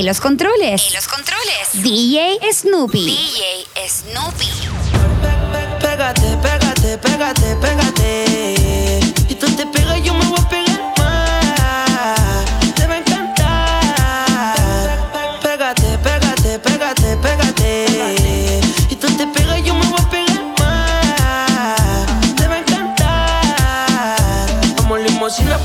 [0.00, 0.86] En los controles.
[0.86, 1.68] En los controles.
[1.74, 3.04] DJ Snoopy.
[3.04, 4.48] DJ Snoopy.
[5.78, 9.00] Pégate, pégate, pégate, pégate.
[9.28, 10.39] Y tú te pegas, yo me voy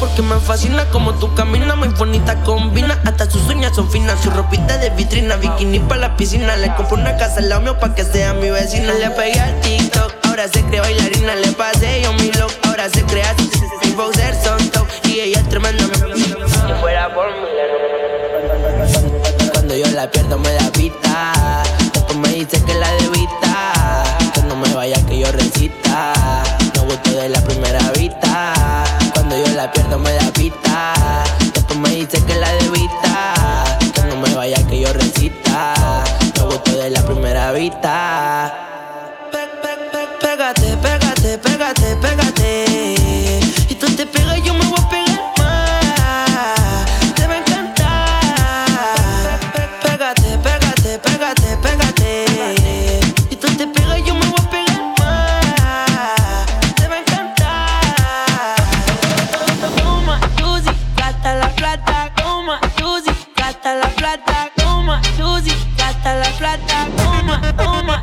[0.05, 2.99] porque me fascina como tú caminas, muy bonita combina.
[3.05, 6.55] Hasta sus uñas son finas, su ropita de vitrina, bikini para la piscina.
[6.57, 8.93] Le compro una casa al lado mío pa' que sea mi vecina.
[8.93, 11.35] Le pegué al TikTok, ahora se cree bailarina.
[11.35, 13.33] Le pasé yo mi look, ahora se crea.
[13.83, 15.83] Mi boxer son top y ella es tremenda.
[15.83, 17.47] Si fuera por mí,
[19.53, 21.44] cuando yo la pierdo me da pita.
[64.17, 68.01] Plata, toma, Susi, gasta la plata, toma, toma,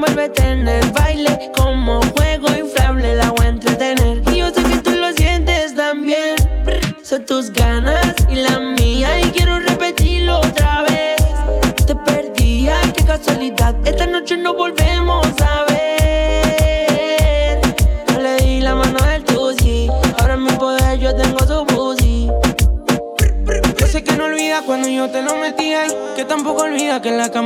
[0.00, 0.89] Desenvuélvete en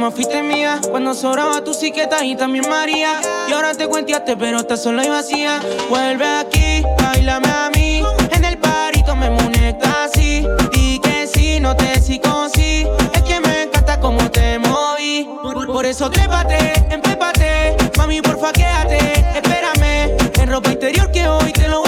[0.05, 0.81] cama fuiste mía.
[0.91, 3.21] Cuando sobraba tu siqueta y también María.
[3.49, 5.61] Y ahora te cuenteaste, pero estás sola y vacía.
[5.89, 8.03] Vuelve aquí, bailame a mí.
[8.31, 10.47] En el parito me muñeca así.
[10.73, 12.87] Di que sí, no te sigo sí.
[13.15, 15.29] Es que me encanta cómo te moví.
[15.43, 16.59] Por, por eso trépate,
[16.91, 17.77] empépate.
[17.97, 18.99] Mami, porfa, quédate,
[19.35, 20.17] espérame.
[20.39, 21.84] En ropa interior que hoy te lo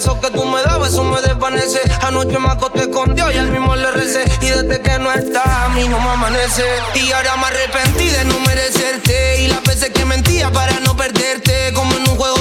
[0.00, 1.80] besos que tú me dabas, eso me desvanece.
[2.00, 4.24] Anoche me acosté con Dios y al mismo le recé.
[4.40, 6.64] Y desde que no está, a mí no me amanece.
[6.94, 9.42] Y ahora me arrepentí de no merecerte.
[9.42, 11.74] Y las veces que mentía para no perderte.
[11.74, 12.39] Como en un juego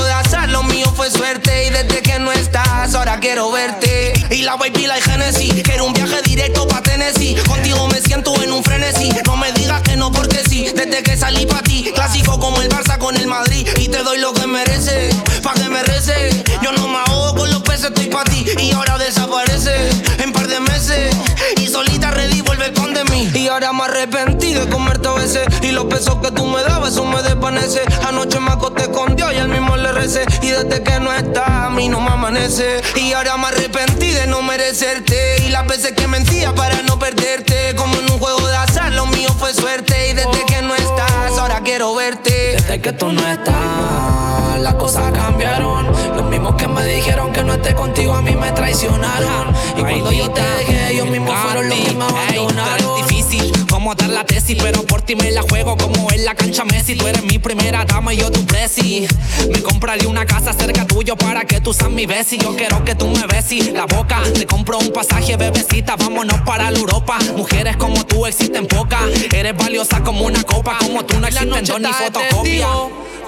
[1.09, 4.13] lo suerte Y desde que no estás, ahora quiero verte.
[4.31, 7.35] Y la baby la Genesis Quiero un viaje directo pa' Tennessee.
[7.47, 9.09] Contigo me siento en un frenesí.
[9.25, 11.91] No me digas que no porque sí Desde que salí pa' ti.
[11.93, 15.69] Clásico como el Barça con el Madrid Y te doy lo que mereces Pa' que
[15.69, 19.89] me reces Yo no me ahogo con los peces, estoy pa' ti Y ahora desaparece
[20.19, 21.15] En par de meses.
[21.57, 23.29] Y solita ready vuelve con de mí.
[23.33, 25.47] Y ahora me arrepentí de comerte a veces.
[25.61, 27.81] Y los besos que tú me dabas, eso me desvanece.
[28.07, 30.25] Anoche me acosté con Dios y al mismo le recé.
[30.41, 32.81] Y desde que no está, a mí no me amanece.
[32.95, 35.43] Y ahora me arrepentí de no merecerte.
[35.45, 37.75] Y las veces que mentía para no perderte.
[37.75, 40.09] Como en un juego de azar, lo mío fue suerte.
[40.09, 42.57] Y desde que no estás, ahora quiero verte.
[42.57, 45.87] Desde que tú no estás, las cosas cambiaron.
[46.15, 49.53] Los mismos que me dijeron que no contigo a mí me traicionaron.
[49.77, 52.99] Y cuando yo te dejé, ellos mismos fueron los que me abandonaron.
[53.29, 56.65] fácil como dar la tesis, pero por ti me la juego como en la cancha
[56.65, 56.95] Messi.
[56.95, 59.07] Tú eres mi primera dama y yo tu presi.
[59.51, 62.37] Me compraré una casa cerca tuyo para que tú seas mi besi.
[62.37, 64.21] Yo quiero que tú me besis la boca.
[64.33, 67.17] Te compro un pasaje, bebecita, vámonos para la Europa.
[67.37, 69.01] Mujeres como tú existen pocas.
[69.33, 72.67] Eres valiosa como una copa, como tú no existen dos ni fotocopia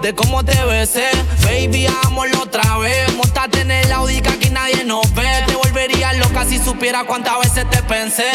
[0.02, 1.10] de cómo te besé.
[1.44, 3.14] Baby, hagámoslo otra vez.
[3.16, 5.28] Montate en el Audi que aquí nadie nos ve.
[5.48, 8.30] Te volvería loca si supiera cuántas veces te pensé.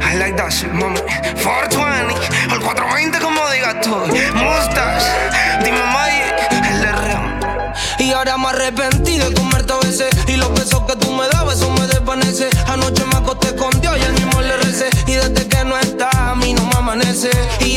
[0.00, 1.00] I like that shit, mami.
[1.42, 2.14] 420,
[2.52, 3.90] al 420 como digas tú.
[4.34, 5.06] Mustache,
[5.64, 5.78] dime
[6.70, 10.10] el de Y ahora me arrepentí de comerte a veces.
[10.26, 12.48] Y los besos que tú me dabas, eso me desvanece.
[12.66, 14.88] Anoche me acosté con Dios y el mismo le recé.
[15.06, 17.30] Y desde que no está, a mí no me amanece.
[17.60, 17.67] Y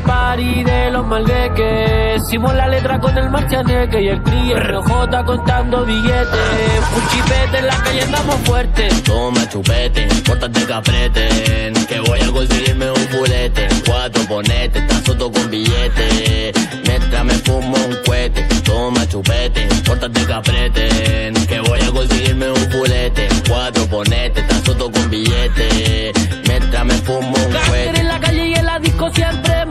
[0.00, 2.22] After party de los maldeques.
[2.26, 6.82] Hicimos la letra con el marcianeque y el cri RJ contando billetes.
[6.96, 9.02] Un chipete en la calle andamos fuertes.
[9.02, 11.28] Toma chupete, pórtate caprete.
[11.88, 13.68] Que voy a conseguirme un fulete.
[13.86, 16.52] Cuatro ponete, estás soto con billete.
[16.86, 18.42] Mientras me fumo un cohete.
[18.64, 21.32] Toma chupete, pórtate caprete.
[21.48, 23.28] Que voy a conseguirme un fulete.
[23.48, 26.12] Cuatro ponete, estás soto con billete.
[26.46, 28.00] Mientras me fumo un cohete.
[28.00, 29.66] en la calle y en la disco siempre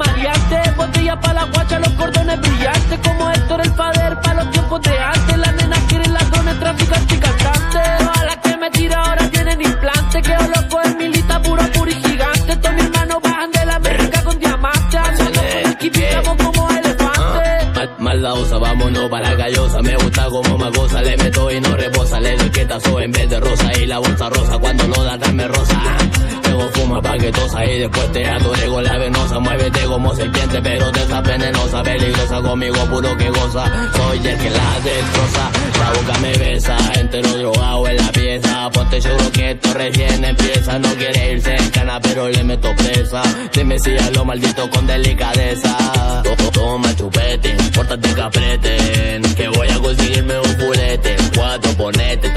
[1.21, 2.99] pa' la guacha, los cordones brillantes.
[3.03, 5.37] Como Héctor el Fader pa' los tiempos de antes.
[5.37, 7.97] Las nenas quieren ladrones, traficantes y cantantes.
[7.99, 10.21] Todas las que me tira ahora tienen implante.
[10.21, 12.55] Que loco es milita puro, puro y gigante.
[12.57, 14.95] Todos mis hermanos bajan de la América con diamantes.
[14.95, 17.75] Andando con el como elefantes.
[17.75, 19.81] Mal, maldadosa, vámonos para la callosa.
[19.81, 22.19] Me gusta como magosa, le meto y no reposa.
[22.19, 24.57] Le doy quietazo en vez de rosa y la bolsa rosa.
[24.57, 26.08] Cuando lo da, dame rosa.
[26.73, 29.39] Fuma paquetosa y después te atore con la venosa.
[29.39, 31.83] Muévete como serpiente, pero te esa venenosa.
[31.83, 33.65] Peligrosa conmigo, puro que goza.
[33.95, 35.49] Soy el que la destroza.
[35.79, 38.69] La boca me besa, entero drogado en la pieza.
[38.71, 40.79] Ponte seguro que esto recién empieza.
[40.79, 43.21] No quiere irse en cana, pero le meto presa.
[43.53, 45.75] Dime si a lo maldito con delicadeza.
[46.23, 49.21] To- to- Toma chupete, pórtate caprete.
[49.35, 51.15] Que voy a conseguirme un fulete.
[51.35, 52.29] Cuatro ponete,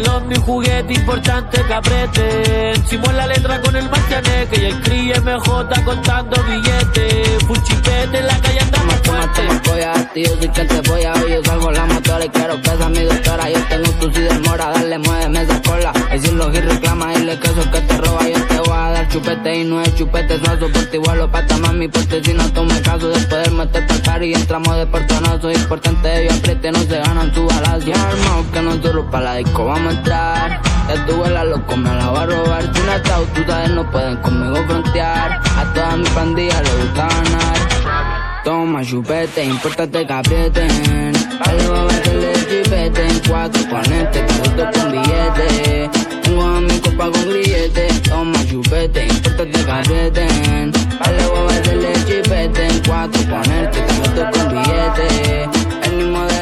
[0.00, 2.72] glock mi juguete importante que apriete.
[3.14, 7.44] La letra con el marcianeque y el cri MJ contando billetes.
[7.46, 9.42] Full chipete en la calle andamos fuerte.
[10.14, 13.02] tío, soy que te voy a yo salgo la motora y quiero que sea mi
[13.02, 13.50] doctora.
[13.50, 15.92] Yo tengo tu si demora, dale, muéveme esa cola.
[16.10, 17.79] Decirlo y reclama, dile que eso que
[19.30, 20.68] chupete y no es chupete suazo.
[20.72, 24.24] Por ti vuelo pata mami, porque si no tome caso de poder meter pa' caro
[24.24, 25.50] y entramos de portonazo.
[25.50, 27.86] Importante, yo apriete, no se ganan su balas.
[27.86, 30.62] Y armado que nosotros pa' la disco vamos a entrar.
[30.88, 32.62] Ya tu vuela loco, me la va a robar.
[32.62, 35.40] Si no tú sabes, no pueden conmigo frontear.
[35.56, 38.42] A toda mi pandilla le gusta ganar.
[38.44, 41.12] Toma chupete, importate que aprieten.
[41.40, 45.90] Va a meterle chupete en cuatro ponete, todo con billete.
[47.00, 47.88] Copa con grillete.
[48.08, 50.72] Toma chupete, importate que aprieten.
[51.00, 55.48] Al va a meterle chupete en cuatro ponerte, todo con billete.
[55.84, 56.39] El mismo de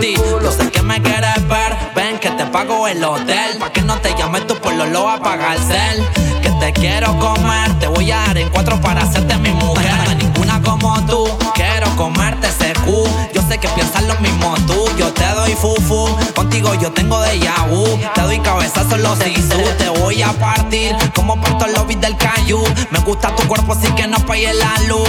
[0.00, 0.42] culo.
[0.42, 1.76] yo sé que me quieres ver.
[1.94, 3.58] Ven que te pago el hotel.
[3.58, 6.06] Pa' que no te llames tú por lo apaga el cel.
[6.42, 7.78] Que te quiero comer.
[7.78, 9.92] Te voy a dar en cuatro para hacerte mi mujer.
[10.04, 11.28] No hay ninguna como tú.
[11.54, 13.04] Quiero comerte ese cu.
[13.34, 14.88] Yo sé que piensas lo mismo tú.
[14.98, 16.08] Yo te doy fufu.
[16.34, 17.38] Contigo yo tengo de
[17.68, 17.84] vu.
[18.14, 19.58] Te doy cabezazo los sisu.
[19.78, 22.62] Te voy a partir como parto el lobby del Cayu.
[22.90, 25.08] Me gusta tu cuerpo, así que no pagues la luz.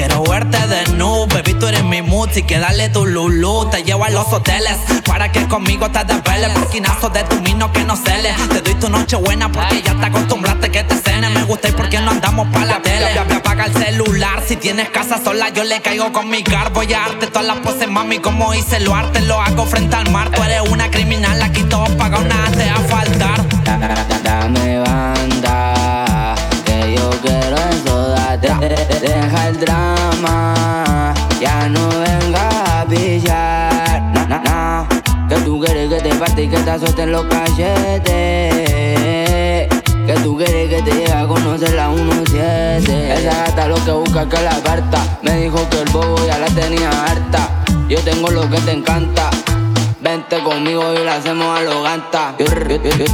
[0.00, 1.98] Quiero verte de nu, baby, tú eres mi
[2.34, 3.68] y que dale tu lulu.
[3.68, 6.48] Te llevo a los hoteles para que conmigo te desveles.
[6.58, 8.32] Porquinazo de tu mino que no cele.
[8.48, 11.28] Te doy tu noche buena porque ya te acostumbraste que te cene.
[11.28, 13.08] Me gusta y porque no andamos pa' la tele.
[13.18, 14.42] Apaga el celular.
[14.48, 16.72] Si tienes casa sola, yo le caigo con mi car.
[16.72, 19.20] Voy a darte todas las poses, mami, como hice lo arte.
[19.20, 20.30] Lo hago frente al mar.
[20.30, 23.48] Tú eres una criminal, aquí todo pagado, nada te va a faltar.
[23.64, 27.69] Da- da- da- Dame banda, que yo quiero.
[28.40, 33.70] De- de- Deja el drama, ya no vengas a pillar.
[35.28, 38.02] Que tú quieres que te parte y que te azoten los cachetes.
[40.06, 43.12] Que tú quieres que te llegue a conocer la 1-7.
[43.18, 45.18] Esa gata lo que busca que la carta.
[45.22, 47.48] Me dijo que el bobo ya la tenía harta.
[47.88, 49.30] Yo tengo lo que te encanta.
[50.10, 52.34] Vente conmigo y lo hacemos a lo ganta.
[52.36, 52.44] Yo,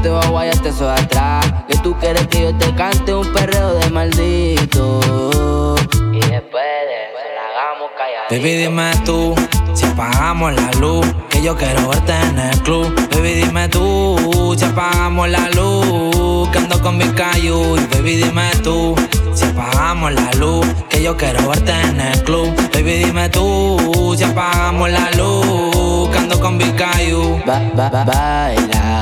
[0.01, 1.45] te voy a guayarte eso de atrás.
[1.69, 5.75] Que tú quieres que yo te cante un perreo de maldito.
[6.11, 8.25] Y después de eso la hagamos callar.
[8.31, 9.35] Baby, dime tú
[9.75, 11.07] si apagamos la luz.
[11.29, 12.91] Que yo quiero verte en el club.
[13.15, 16.49] Baby, dime tú si apagamos la luz.
[16.49, 17.77] Que ando con mi cayu.
[17.93, 18.97] Baby, dime tú
[19.37, 20.67] si apagamos la luz.
[20.89, 22.55] Que yo quiero verte en el club.
[22.73, 26.09] Baby, dime tú si apagamos la luz.
[26.11, 27.41] Que con cayu.
[27.47, 28.96] Ba, ba, ba.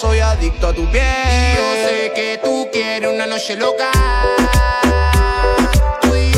[0.00, 1.04] Soy adicto a tu piel.
[1.04, 3.90] Y yo sé que tú quieres una noche loca.
[6.00, 6.30] Tú y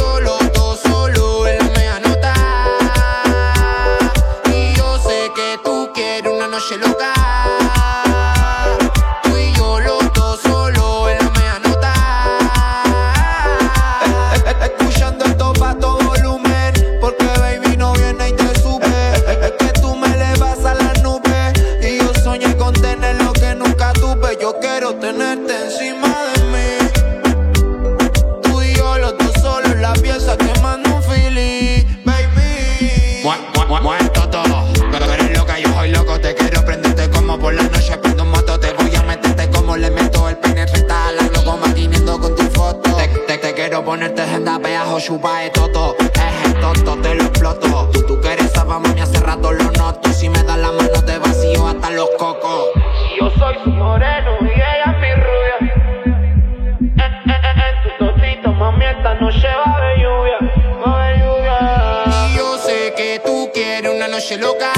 [59.23, 60.39] noche va a lluvia
[60.85, 62.05] Va a haber lluvia.
[62.27, 64.73] Y yo sé que tú quieres una noche loca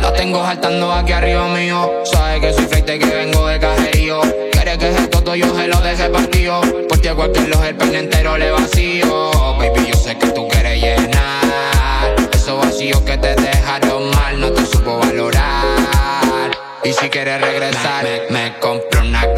[0.00, 1.90] La tengo saltando aquí arriba mío.
[2.04, 4.20] Sabe que soy fleite que vengo de cajerío.
[4.52, 6.60] Quiere que ese toto yo se lo deje partido.
[6.88, 9.32] Porque a cualquier los el peine entero le vacío.
[9.58, 12.14] Baby, yo sé que tú quieres llenar.
[12.32, 16.52] Esos vacíos que te dejaron mal, no te supo valorar.
[16.84, 19.33] Y si quieres regresar, me, me compré una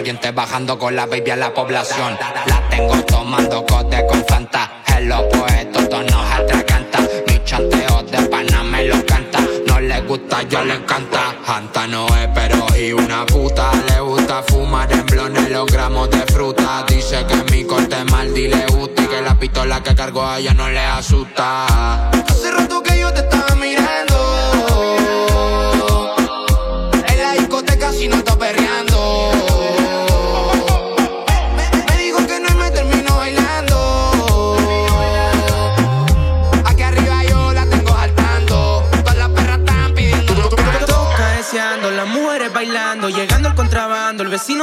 [0.00, 2.16] oriente bajando con la baby a la población.
[2.46, 4.82] La tengo tomando cote con Fanta.
[4.96, 7.00] En los puestos, tonos atracanta.
[7.26, 9.40] Mi chanteo de pana me lo canta.
[9.66, 11.36] No le gusta, yo le encanta.
[11.44, 13.72] Janta no es, pero y una puta.
[13.88, 16.84] Le gusta fumar en blones los gramos de fruta.
[16.88, 19.02] Dice que mi corte mal, dile gusta.
[19.02, 22.08] Y que la pistola que cargo a ella no le asusta.
[22.10, 22.89] Hace rato que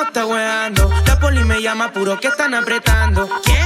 [0.08, 0.90] está weando.
[1.06, 3.28] La poli me llama puro que están apretando.
[3.44, 3.60] ¿Qué?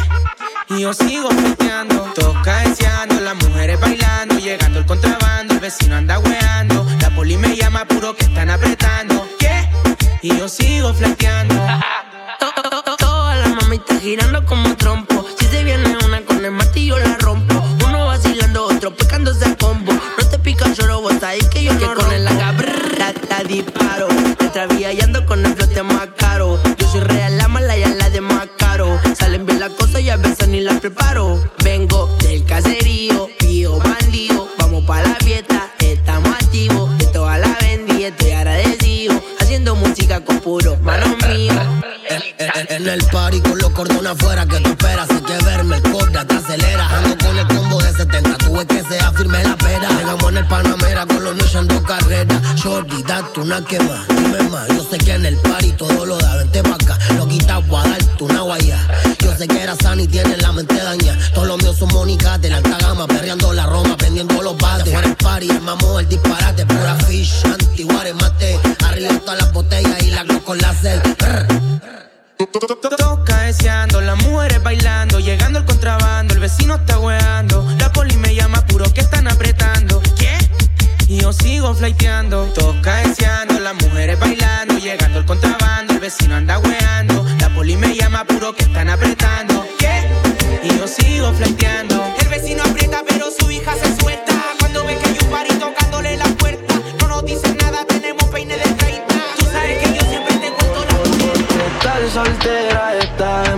[0.76, 2.12] Y yo sigo festeando.
[2.16, 6.86] Toca deseando, las mujeres bailando, llegando el contrabando, el vecino anda weando.
[7.02, 9.28] La poli me llama puro que están apretando.
[9.40, 9.70] ¿Qué?
[10.22, 11.16] Y yo sigo to-
[12.98, 15.26] Todas las mamitas girando como trompo.
[15.40, 17.56] Si se viene una con el martillo la rompo.
[17.86, 19.94] Uno vacilando, otro picándose a combo.
[19.94, 24.08] No te pica lloro, vos ahí que yo que no con el la, la disparo.
[24.70, 26.60] Mientras ando con el flote más caro.
[26.78, 29.00] Yo soy real, la mala y a la de más caro.
[29.18, 31.42] Salen bien las cosas y a veces ni las preparo.
[31.64, 34.48] Vengo del caserío, pío bandido.
[34.60, 36.96] Vamos pa' la fiesta, estamos activos.
[37.00, 39.20] De toda la vendí, estoy agradecido.
[39.40, 41.56] Haciendo música con puro manos míos.
[42.10, 44.60] En, en- en el party con los cordones afuera que
[53.32, 54.68] darte una quema, dime más.
[54.68, 56.98] Yo sé que en el party todo lo da, vente pa' acá.
[57.16, 58.78] Lo quitas pa' darte una guaya.
[59.20, 61.18] Yo sé que era sana y tienes la mente daña.
[61.34, 64.92] Todos los míos son Mónica de la alta gama, perreando la Roma, pendiendo los bates.
[64.92, 66.66] Fuera el party, el mamó, el disparate.
[66.66, 68.60] Pura fish, antiguare, mate.
[68.86, 71.02] Arriba todas las botellas y la con láser.
[72.98, 75.11] Toca deseando, las mujeres bailando
[81.34, 82.46] sigo flaiteando.
[82.54, 87.26] Toca deseando, las mujeres bailando, llegando el contrabando, el vecino anda weando.
[87.40, 89.66] La poli me llama puro que están apretando.
[89.80, 90.10] ¿Qué?
[90.64, 92.04] Y yo sigo flaiteando.
[92.20, 94.34] El vecino aprieta, pero su hija se suelta.
[94.60, 98.58] Cuando ve que hay un pari tocándole la puerta, no nos dicen nada, tenemos peine
[98.58, 99.16] de 30.
[99.38, 103.58] Tú sabes que yo siempre te cuento la Estar soltera está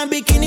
[0.00, 0.39] I'm beginning.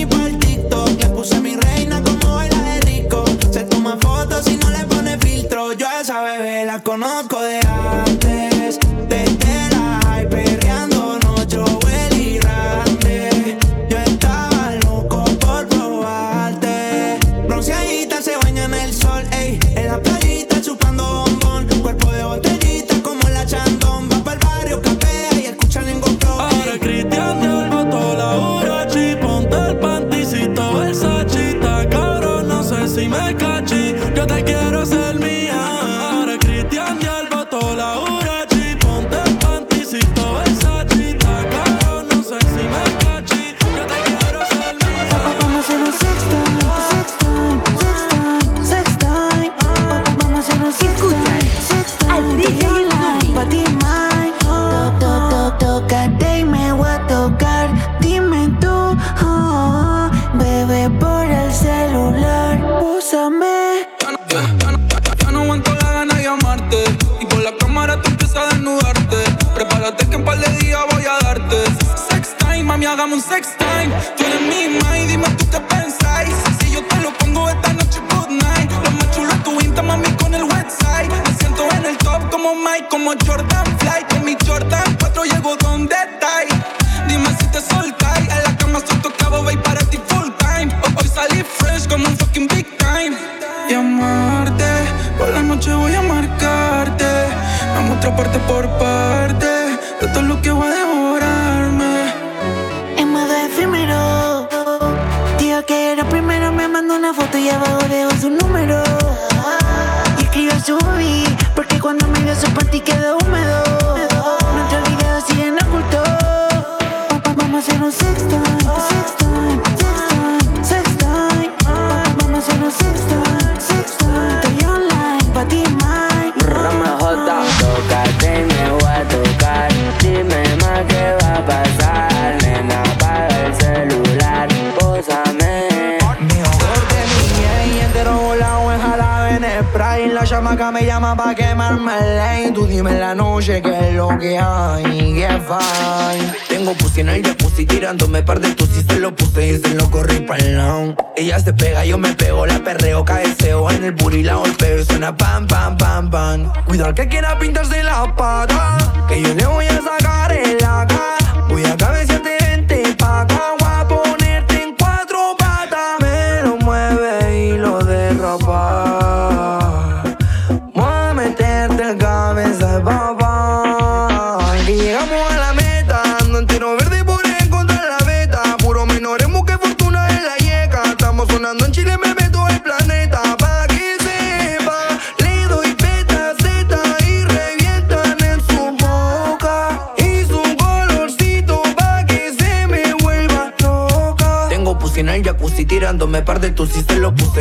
[140.06, 143.96] y la chamaca me llama pa' quemarme Y Tú dime en la noche qué es
[143.96, 146.34] lo que hay, qué fine.
[146.50, 149.76] Tengo pussy en el jacuzzi tirándome par de tus y se lo puse y se
[149.76, 150.96] lo corrí pa'l lado.
[151.16, 154.84] Ella se pega, yo me pego, la perreo, cae cabeceo en el booty, la golpeo
[154.84, 156.52] suena pam, pam, pam, pam.
[156.66, 161.18] Cuidado que quiera pintarse la pata, que yo le voy a sacar el acá.
[161.50, 161.78] Voy a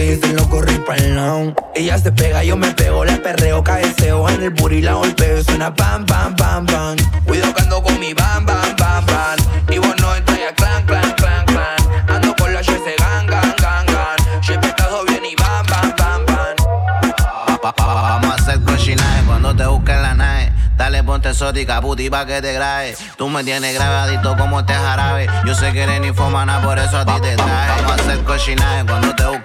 [0.01, 1.55] y se lo corrí pa'l lado.
[1.75, 5.75] Ella se pega, yo me pego, le perreo, cabeceo en el booty, la golpeo suena
[5.75, 6.97] pam, pam, pam, pam.
[7.27, 9.37] Cuido que ando con mi bam, bam, bam, bam.
[9.71, 11.77] Y vos no entras a clan, clan, clan, clan.
[12.09, 14.43] Ando con la ese gang, gang, gang, gang.
[14.45, 17.61] Siempre todo bien y bam, bam, bam, bam.
[17.61, 20.53] Pa- Vamos a hacer cochinaje cuando te busquen la nave.
[20.77, 22.97] Dale ponte exótica, puti pa' que te grabe.
[23.17, 25.29] Tú me tienes grabadito como este jarabe.
[25.45, 27.83] Yo sé que eres ninfomana, por eso a ti te traje.
[27.83, 29.42] Vamos a hacer cochinaje cuando te busquen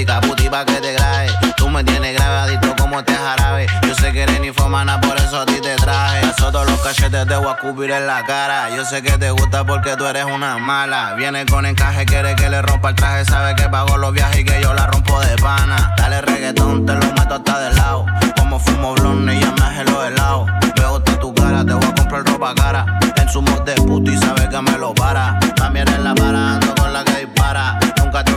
[0.00, 1.28] exótica, que te grabe.
[1.56, 3.66] Tú me tienes grabadito como este jarabe.
[3.86, 6.20] Yo sé que eres ninfomana, por eso a ti te traje.
[6.20, 8.70] Eso todos los cachetes te voy a escupir en la cara.
[8.74, 11.14] Yo sé que te gusta porque tú eres una mala.
[11.14, 13.24] Viene con encaje, quiere que le rompa el traje.
[13.24, 15.94] Sabe que pago los viajes y que yo la rompo de pana.
[15.96, 18.06] Dale reggaetón, te lo meto hasta de lado.
[18.38, 20.50] Como fumo blonde y ya me hace los helados.
[20.76, 22.86] Veo toda tu cara, te voy a comprar ropa cara.
[23.16, 25.38] En su mod de puto y sabe que me lo para.
[25.56, 27.78] También en la para, ando con la que dispara.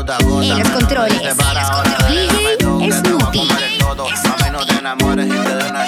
[0.06, 2.32] Gusta En los controles, en los controles.
[2.32, 3.48] DJ Snoopy.
[3.48, 5.84] Mami, no te enamores y te doy una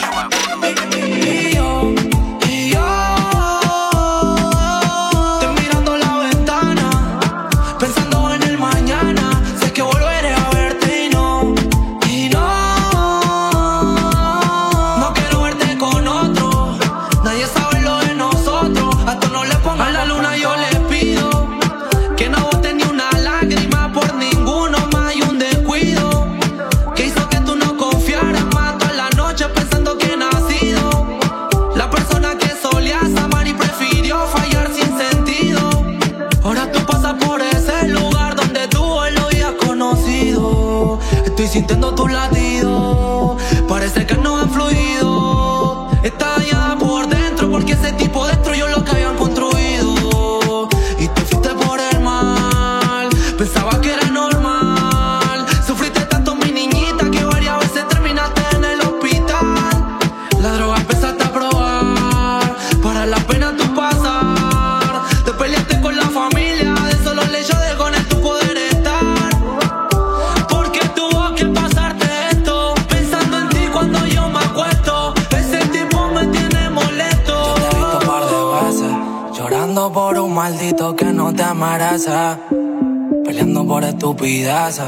[83.25, 84.85] Peleando por estupideces.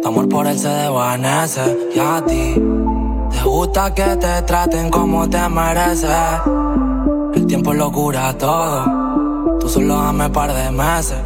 [0.00, 1.90] Tu amor por él se desvanece.
[1.94, 2.54] Y a ti
[3.30, 6.10] te gusta que te traten como te mereces.
[7.34, 9.58] El tiempo lo cura todo.
[9.60, 11.18] Tú solo dame par de meses.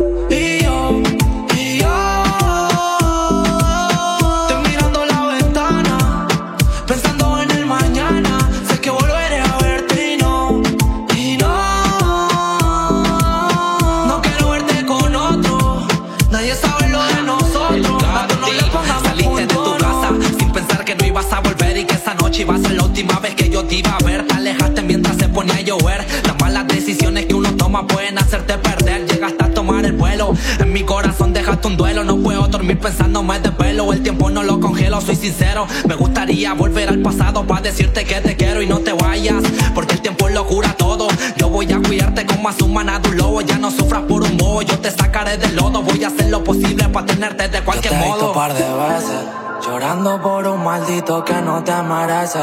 [32.87, 33.93] Pensando más de pelo.
[33.93, 35.67] El tiempo no lo congelo, soy sincero.
[35.89, 39.43] Me gustaría volver al pasado para decirte que te quiero y no te vayas.
[39.75, 41.09] Porque el tiempo lo cura todo.
[41.37, 43.41] Yo voy a cuidarte como a manada un lobo.
[43.41, 44.63] Ya no sufras por un bobo.
[44.63, 45.83] Yo te sacaré del lodo.
[45.83, 48.29] Voy a hacer lo posible para tenerte de cualquier Te he visto modo.
[48.29, 49.21] un par de veces
[49.67, 52.39] llorando por un maldito que no te merece.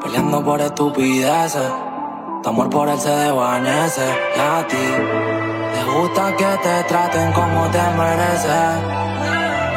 [0.00, 1.72] Peleando por estupideces.
[2.40, 4.06] Tu amor por él se desvanece.
[4.36, 4.76] Y a ti
[5.74, 9.03] te gusta que te traten como te mereces.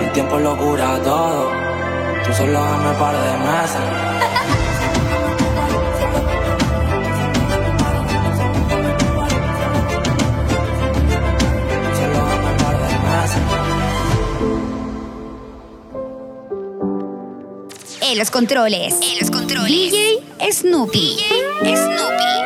[0.02, 1.52] El tiempo lo cura todo.
[2.26, 3.82] Tú solo dame par de meses.
[12.00, 13.44] Solo dame par de meses.
[18.02, 18.96] En los controles.
[19.02, 19.92] En los controles.
[19.92, 21.18] DJ Snoopy.
[21.62, 22.37] DJ Snoopy.